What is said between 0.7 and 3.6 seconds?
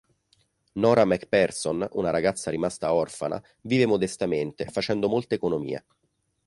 Norah MacPherson, una ragazza rimasta orfana,